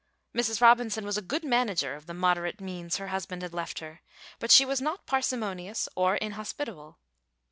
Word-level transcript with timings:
Mrs. 0.35 0.61
Robinson 0.61 1.05
was 1.05 1.15
a 1.19 1.21
good 1.21 1.43
manager 1.43 1.93
of 1.93 2.07
the 2.07 2.15
moderate 2.15 2.59
means 2.59 2.97
her 2.97 3.09
husband 3.09 3.43
had 3.43 3.53
left 3.53 3.77
her, 3.81 4.01
but 4.39 4.49
she 4.49 4.65
was 4.65 4.81
not 4.81 5.05
parsimonious 5.05 5.87
or 5.95 6.15
inhospitable. 6.15 6.97